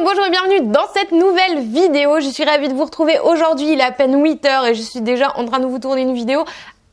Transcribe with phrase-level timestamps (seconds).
[0.00, 2.18] Bonjour et bienvenue dans cette nouvelle vidéo.
[2.18, 3.72] Je suis ravie de vous retrouver aujourd'hui.
[3.72, 6.00] Il est à peine 8 heures et je suis déjà en train de vous tourner
[6.02, 6.44] une vidéo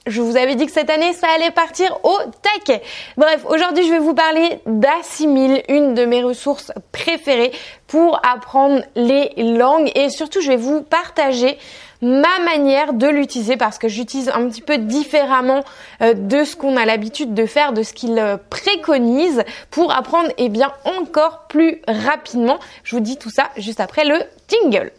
[0.09, 2.81] je vous avais dit que cette année, ça allait partir au taquet.
[3.17, 7.51] Bref, aujourd'hui, je vais vous parler d'Assimil, une de mes ressources préférées
[7.87, 11.57] pour apprendre les langues et surtout, je vais vous partager
[12.01, 15.63] ma manière de l'utiliser parce que j'utilise un petit peu différemment
[16.01, 20.29] euh, de ce qu'on a l'habitude de faire, de ce qu'il euh, préconise pour apprendre
[20.37, 22.59] eh bien encore plus rapidement.
[22.83, 24.15] Je vous dis tout ça juste après le
[24.47, 24.91] jingle.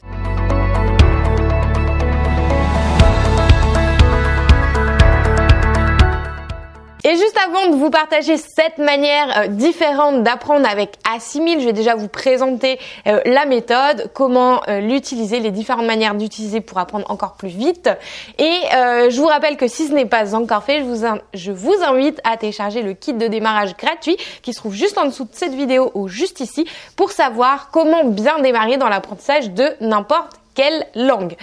[7.10, 11.72] Et juste avant de vous partager cette manière euh, différente d'apprendre avec Assimil, je vais
[11.72, 12.78] déjà vous présenter
[13.08, 17.90] euh, la méthode, comment euh, l'utiliser, les différentes manières d'utiliser pour apprendre encore plus vite.
[18.38, 21.04] Et je vous rappelle que si ce n'est pas encore fait, je vous,
[21.34, 25.06] je vous invite à télécharger le kit de démarrage gratuit qui se trouve juste en
[25.06, 29.68] dessous de cette vidéo ou juste ici pour savoir comment bien démarrer dans l'apprentissage de
[29.80, 31.36] n'importe quelle langue.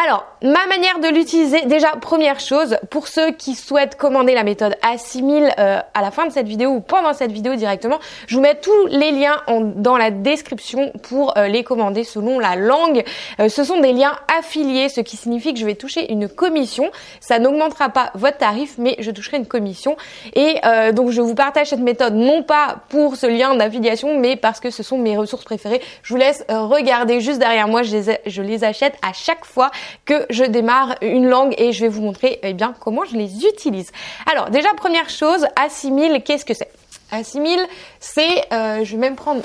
[0.00, 4.74] Alors, ma manière de l'utiliser, déjà première chose, pour ceux qui souhaitent commander la méthode
[4.82, 8.40] Assimil euh, à la fin de cette vidéo ou pendant cette vidéo directement, je vous
[8.40, 9.36] mets tous les liens
[9.76, 13.04] dans la description pour euh, les commander selon la langue.
[13.38, 16.90] Euh, ce sont des liens affiliés, ce qui signifie que je vais toucher une commission.
[17.20, 19.96] Ça n'augmentera pas votre tarif, mais je toucherai une commission.
[20.34, 20.60] Et
[20.92, 24.70] donc, je vous partage cette méthode non pas pour ce lien d'affiliation, mais parce que
[24.70, 25.82] ce sont mes ressources préférées.
[26.02, 29.70] Je vous laisse regarder juste derrière moi, je les, je les achète à chaque fois
[30.04, 33.44] que je démarre une langue et je vais vous montrer eh bien comment je les
[33.46, 33.92] utilise.
[34.30, 36.70] Alors déjà première chose, assimile, qu'est-ce que c'est?
[37.10, 37.60] Assimile,
[38.00, 39.42] c'est, euh, je vais même prendre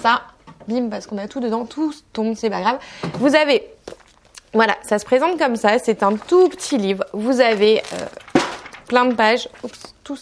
[0.00, 0.22] ça,
[0.68, 2.78] bim, parce qu'on a tout dedans, tout tombe, c'est pas grave.
[3.14, 3.66] Vous avez,
[4.54, 7.04] voilà, ça se présente comme ça, c'est un tout petit livre.
[7.12, 8.40] Vous avez euh,
[8.86, 10.16] plein de pages, oups, tout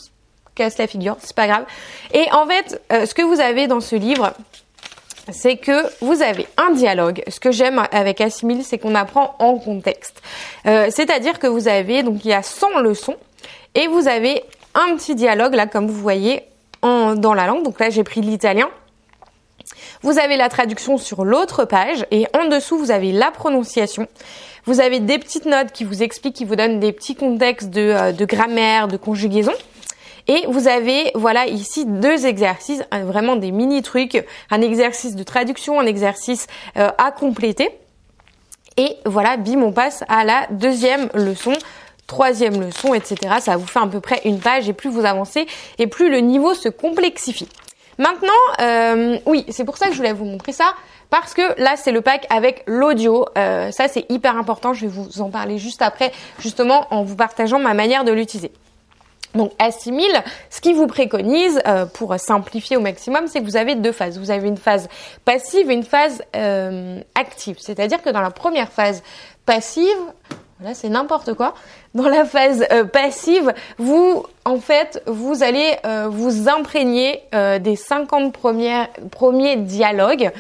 [0.54, 1.66] casse la figure, c'est pas grave.
[2.14, 4.32] Et en fait, euh, ce que vous avez dans ce livre,
[5.30, 7.22] c'est que vous avez un dialogue.
[7.28, 10.22] Ce que j'aime avec Assimil, c'est qu'on apprend en contexte.
[10.66, 13.16] Euh, c'est-à-dire que vous avez, donc il y a 100 leçons,
[13.74, 14.42] et vous avez
[14.74, 16.42] un petit dialogue, là, comme vous voyez,
[16.82, 17.64] en, dans la langue.
[17.64, 18.68] Donc là, j'ai pris l'italien.
[20.02, 24.06] Vous avez la traduction sur l'autre page, et en dessous, vous avez la prononciation.
[24.64, 27.80] Vous avez des petites notes qui vous expliquent, qui vous donnent des petits contextes de,
[27.80, 29.52] euh, de grammaire, de conjugaison.
[30.28, 35.80] Et vous avez, voilà, ici deux exercices, vraiment des mini trucs, un exercice de traduction,
[35.80, 36.46] un exercice
[36.76, 37.70] euh, à compléter.
[38.76, 41.54] Et voilà, bim, on passe à la deuxième leçon
[42.06, 43.16] troisième leçon, etc.
[43.38, 45.46] Ça vous fait à peu près une page et plus vous avancez
[45.78, 47.48] et plus le niveau se complexifie.
[47.98, 48.28] Maintenant,
[48.60, 50.74] euh, oui, c'est pour ça que je voulais vous montrer ça.
[51.10, 53.26] Parce que là, c'est le pack avec l'audio.
[53.36, 54.74] Euh, ça, c'est hyper important.
[54.74, 58.52] Je vais vous en parler juste après, justement, en vous partageant ma manière de l'utiliser.
[59.34, 63.74] Donc assimile, ce qui vous préconise euh, pour simplifier au maximum, c'est que vous avez
[63.74, 64.18] deux phases.
[64.18, 64.88] Vous avez une phase
[65.24, 67.56] passive et une phase euh, active.
[67.60, 69.02] C'est-à-dire que dans la première phase
[69.44, 69.98] passive,
[70.62, 71.54] là c'est n'importe quoi.
[71.94, 75.76] Dans la phase euh, passive, vous en fait vous allez
[76.08, 80.32] vous imprégner des 50 premiers premiers dialogues.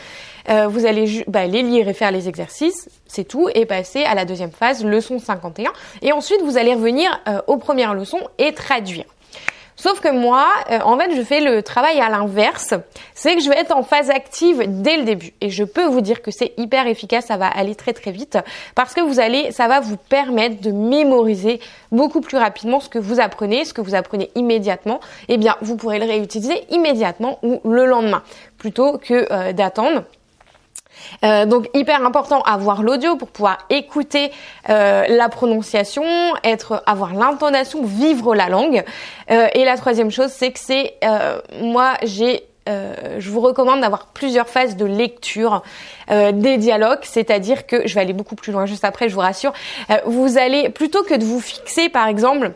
[0.48, 4.24] Vous allez bah, les lire et faire les exercices c'est tout, et passer à la
[4.24, 5.72] deuxième phase, leçon 51.
[6.02, 9.06] Et ensuite, vous allez revenir euh, aux premières leçons et traduire.
[9.76, 12.74] Sauf que moi, euh, en fait, je fais le travail à l'inverse.
[13.14, 15.32] C'est que je vais être en phase active dès le début.
[15.40, 18.38] Et je peux vous dire que c'est hyper efficace, ça va aller très très vite.
[18.74, 21.60] Parce que vous allez, ça va vous permettre de mémoriser
[21.92, 24.98] beaucoup plus rapidement ce que vous apprenez, ce que vous apprenez immédiatement.
[25.28, 28.24] Eh bien, vous pourrez le réutiliser immédiatement ou le lendemain.
[28.58, 30.02] Plutôt que euh, d'attendre.
[31.24, 34.30] Euh, donc hyper important avoir l'audio pour pouvoir écouter
[34.68, 36.04] euh, la prononciation,
[36.44, 38.84] être, avoir l'intonation, vivre la langue.
[39.30, 40.94] Euh, et la troisième chose, c'est que c'est
[41.60, 42.44] moi j'ai
[43.18, 45.62] je vous recommande d'avoir plusieurs phases de lecture
[46.10, 49.54] des dialogues, c'est-à-dire que je vais aller beaucoup plus loin juste après, je vous rassure.
[50.04, 52.52] vous allez plutôt que de vous fixer par exemple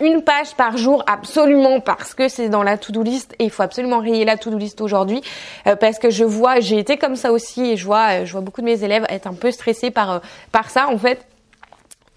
[0.00, 3.62] une page par jour absolument parce que c'est dans la to-do list et il faut
[3.62, 5.22] absolument rayer la to-do list aujourd'hui
[5.66, 8.32] euh, parce que je vois j'ai été comme ça aussi et je vois euh, je
[8.32, 10.18] vois beaucoup de mes élèves être un peu stressés par euh,
[10.52, 10.88] par ça.
[10.88, 11.26] En fait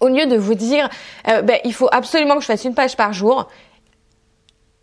[0.00, 0.88] au lieu de vous dire
[1.26, 3.48] ben, il faut absolument que je fasse une page par jour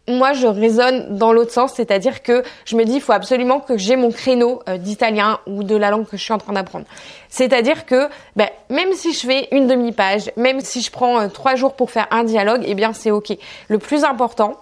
[0.07, 3.77] moi, je raisonne dans l'autre sens, c'est-à-dire que je me dis, il faut absolument que
[3.77, 6.85] j'ai mon créneau euh, d'italien ou de la langue que je suis en train d'apprendre.
[7.29, 11.55] C'est-à-dire que, ben, même si je fais une demi-page, même si je prends euh, trois
[11.55, 13.37] jours pour faire un dialogue, eh bien, c'est ok.
[13.67, 14.55] Le plus important,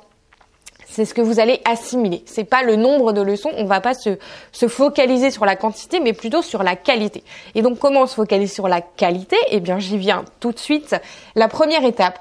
[0.88, 2.24] c'est ce que vous allez assimiler.
[2.26, 3.52] C'est pas le nombre de leçons.
[3.58, 4.18] On va pas se,
[4.52, 7.24] se focaliser sur la quantité, mais plutôt sur la qualité.
[7.54, 9.36] Et donc, comment on se focalise sur la qualité?
[9.50, 10.96] Eh bien, j'y viens tout de suite.
[11.36, 12.20] La première étape,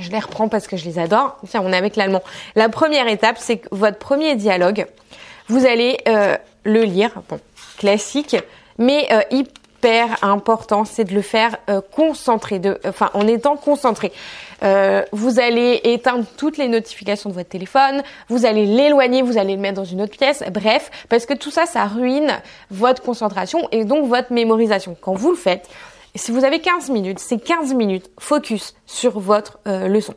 [0.00, 1.36] je les reprends parce que je les adore.
[1.48, 2.22] Tiens, on est avec l'allemand.
[2.56, 4.86] La première étape, c'est que votre premier dialogue,
[5.48, 5.98] Vous allez
[6.64, 7.40] le lire, bon,
[7.78, 8.36] classique,
[8.78, 11.56] mais hyper important, c'est de le faire
[11.94, 14.12] concentré, de, enfin en étant concentré.
[14.62, 19.54] Euh, vous allez éteindre toutes les notifications de votre téléphone, vous allez l'éloigner, vous allez
[19.54, 22.30] le mettre dans une autre pièce, bref, parce que tout ça, ça ruine
[22.70, 24.96] votre concentration et donc votre mémorisation.
[25.00, 25.68] Quand vous le faites,
[26.14, 30.14] si vous avez 15 minutes, c'est 15 minutes focus sur votre euh, leçon.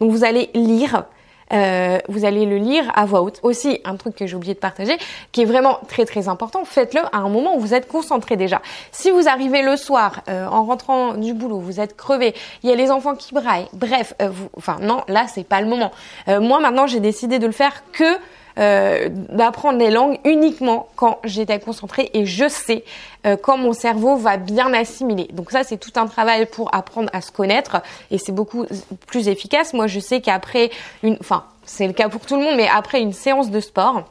[0.00, 1.04] Donc vous allez lire
[1.52, 3.40] euh, vous allez le lire à voix haute.
[3.42, 4.96] Aussi, un truc que j'ai oublié de partager,
[5.32, 8.62] qui est vraiment très très important, faites-le à un moment où vous êtes concentré déjà.
[8.92, 12.72] Si vous arrivez le soir euh, en rentrant du boulot, vous êtes crevé, il y
[12.72, 15.92] a les enfants qui braillent, bref, euh, vous, enfin non, là c'est pas le moment.
[16.26, 18.18] moi maintenant j'ai décidé de le faire que
[18.56, 22.84] euh, d'apprendre les langues uniquement quand j'étais concentrée et je sais
[23.26, 25.28] euh, quand mon cerveau va bien assimiler.
[25.32, 28.64] Donc ça, c'est tout un travail pour apprendre à se connaître et c'est beaucoup
[29.08, 29.74] plus efficace.
[29.74, 30.70] Moi, je sais qu'après
[31.02, 34.04] une, enfin, c'est le cas pour tout le monde, mais après une séance de sport,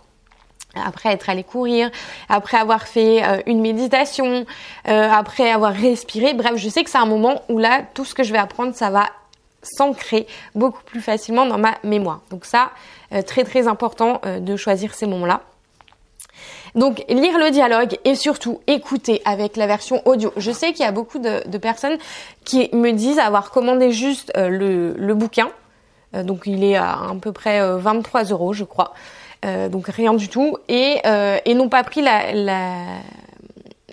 [0.75, 1.89] après être allé courir,
[2.27, 4.45] après avoir fait euh, une méditation,
[4.83, 8.23] après avoir respiré, bref, je sais que c'est un moment où là, tout ce que
[8.23, 9.05] je vais apprendre, ça va
[9.63, 12.21] s'ancrer beaucoup plus facilement dans ma mémoire.
[12.29, 12.71] Donc ça,
[13.13, 15.41] euh, très très important euh, de choisir ces moments-là.
[16.75, 20.33] Donc lire le dialogue et surtout écouter avec la version audio.
[20.37, 21.97] Je sais qu'il y a beaucoup de, personnes
[22.45, 24.49] qui me disent avoir commandé juste euh,
[24.97, 25.49] le, bouquin.
[26.13, 28.93] donc il est à peu près 23 euros je crois.
[29.43, 30.57] donc rien du tout.
[30.67, 30.99] Et
[31.45, 32.33] n'ont pas pris la,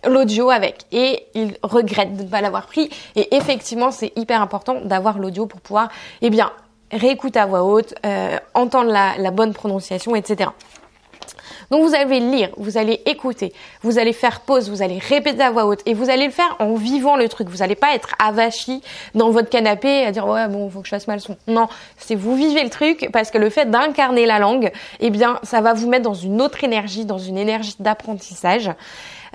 [0.08, 4.81] l'audio avec et ils regrettent de ne pas l'avoir pris et effectivement c'est hyper important
[4.81, 5.88] d'avoir l'audio pour pouvoir
[6.23, 6.50] eh bien
[6.93, 10.50] réécouter à voix haute, euh, entendre la, bonne prononciation, etc.
[11.70, 13.52] Donc vous allez lire, vous allez écouter,
[13.82, 16.56] vous allez faire pause, vous allez répéter à voix haute et vous allez le faire
[16.58, 17.49] en vivant le truc.
[17.49, 18.82] Vous n'allez pas être avachi
[19.14, 21.37] dans votre canapé à dire ouais bon faut que je fasse mal son.
[21.46, 25.38] Non, c'est vous vivez le truc parce que le fait d'incarner la langue, eh bien
[25.43, 28.70] ça va vous mettre dans une autre énergie, dans une énergie d'apprentissage.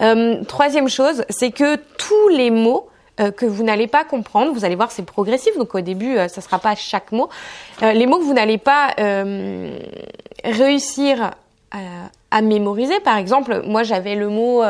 [0.02, 2.90] Euh, troisième chose, c'est que tous les mots
[3.22, 4.52] euh, que vous n'allez pas comprendre.
[4.52, 7.30] Vous allez voir, c'est progressif, donc au début, euh, ça sera pas chaque mot.
[7.82, 8.94] Euh, les mots que vous n'allez pas
[10.44, 11.32] réussir
[11.72, 14.64] à mémoriser, par exemple, moi j'avais le mot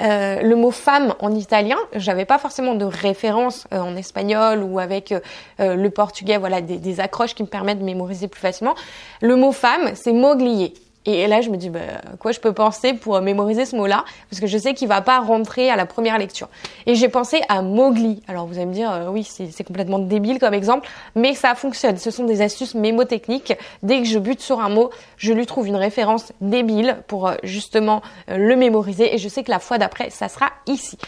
[0.00, 5.14] le mot femme en italien, j'avais pas forcément de référence en espagnol ou avec
[5.58, 8.74] le portugais, voilà des, des, accroches qui me permettent de mémoriser plus facilement.
[9.20, 10.74] Le mot femme, c'est moglier.
[11.10, 11.80] Et là, je me dis, bah,
[12.20, 15.20] quoi je peux penser pour mémoriser ce mot-là Parce que je sais qu'il va pas
[15.20, 16.50] rentrer à la première lecture.
[16.84, 18.22] Et j'ai pensé à Mowgli.
[18.28, 21.96] Alors vous allez me dire, euh, oui, c'est complètement débile comme exemple, mais ça fonctionne.
[21.96, 23.54] Ce sont des astuces mémotechniques.
[23.82, 27.36] Dès que je bute sur un mot, je lui trouve une référence débile pour euh,
[27.42, 29.14] justement euh, le mémoriser.
[29.14, 30.98] Et je sais que la fois d'après, ça sera ici.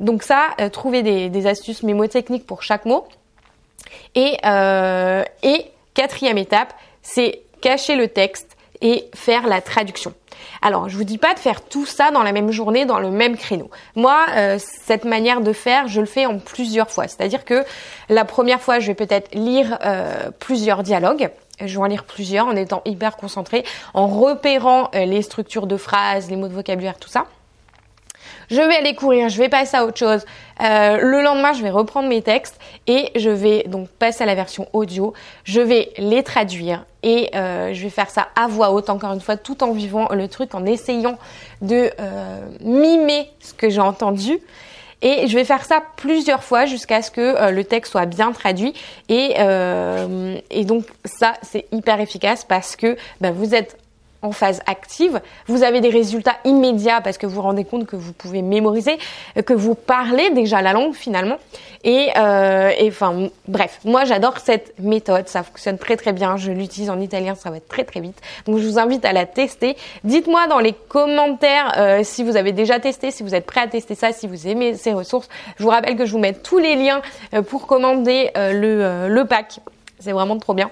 [0.00, 3.08] Donc ça, trouver des, astuces mémotechniques pour chaque mot.
[4.14, 4.36] Et
[5.94, 8.47] quatrième étape, c'est cacher le texte
[8.80, 10.14] et faire la traduction.
[10.62, 13.10] Alors, je vous dis pas de faire tout ça dans la même journée, dans le
[13.10, 13.70] même créneau.
[13.94, 17.08] Moi, euh, cette manière de faire, je le fais en plusieurs fois.
[17.08, 17.64] C'est-à-dire que
[18.08, 21.30] la première fois, je vais peut-être lire euh, plusieurs dialogues.
[21.60, 23.64] Je vais en lire plusieurs en étant hyper concentré,
[23.94, 27.26] en repérant euh, les structures de phrases, les mots de vocabulaire, tout ça
[28.50, 30.24] je vais aller courir, je vais passer à autre chose.
[30.60, 34.34] Euh, le lendemain, je vais reprendre mes textes et je vais donc passer à la
[34.34, 35.12] version audio.
[35.44, 39.20] Je vais les traduire et euh, je vais faire ça à voix haute, encore une
[39.20, 41.18] fois, tout en vivant le truc, en essayant
[41.62, 44.38] de euh, mimer ce que j'ai entendu.
[45.00, 48.74] Et je vais faire ça plusieurs fois jusqu'à ce que le texte soit bien traduit.
[49.08, 49.36] Et,
[50.50, 53.76] et donc ça, c'est hyper efficace parce que bah, vous êtes
[54.22, 57.96] en phase active, vous avez des résultats immédiats parce que vous vous rendez compte que
[57.96, 58.98] vous pouvez mémoriser,
[59.46, 61.36] que vous parlez déjà la langue finalement.
[61.84, 66.36] Et, euh, enfin, bref, moi j'adore cette méthode, ça fonctionne très très bien.
[66.36, 68.20] Je l'utilise en italien, ça va être très très vite.
[68.46, 69.76] Donc je vous invite à la tester.
[70.02, 73.68] Dites-moi dans les commentaires euh, si vous avez déjà testé, si vous êtes prêt à
[73.68, 75.28] tester ça, si vous aimez ces ressources.
[75.56, 77.02] Je vous rappelle que je vous mets tous les liens
[77.34, 79.60] euh, pour commander le pack.
[80.00, 80.70] C'est vraiment trop bien.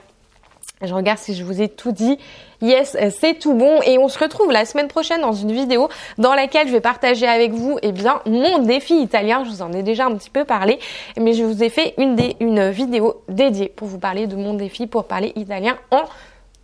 [0.82, 2.18] Je regarde si je vous ai tout dit.
[2.60, 3.80] Yes, c'est tout bon.
[3.86, 7.26] Et on se retrouve la semaine prochaine dans une vidéo dans laquelle je vais partager
[7.26, 9.42] avec vous, eh bien, mon défi italien.
[9.44, 10.78] Je vous en ai déjà un petit peu parlé,
[11.18, 14.86] mais je vous ai fait une, une vidéo dédiée pour vous parler de mon défi
[14.86, 16.02] pour parler italien en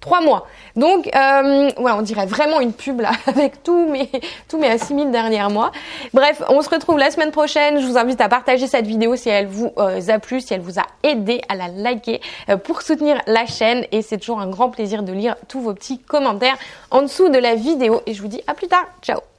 [0.02, 0.47] trois mois.
[0.76, 4.11] Donc euh, voilà, on dirait vraiment une pub là avec tous mes
[4.49, 5.73] tous mes 6000 derniers mois.
[6.12, 7.80] Bref, on se retrouve la semaine prochaine.
[7.80, 10.61] Je vous invite à partager cette vidéo si elle vous euh, a plu, si elle
[10.61, 14.49] vous a aidé à la liker euh, pour soutenir la chaîne et c'est toujours un
[14.49, 16.59] grand plaisir de lire tous vos petits commentaires
[16.90, 18.87] en dessous de la vidéo et je vous dis à plus tard.
[19.00, 19.32] Ciao.